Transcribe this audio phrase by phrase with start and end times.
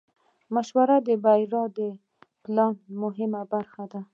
[0.53, 1.89] مشوره د بریالي
[2.43, 4.01] پلان مهمه برخه ده.